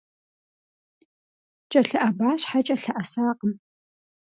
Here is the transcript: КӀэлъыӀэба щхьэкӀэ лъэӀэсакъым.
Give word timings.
КӀэлъыӀэба 1.69 2.29
щхьэкӀэ 2.41 2.75
лъэӀэсакъым. 2.81 3.53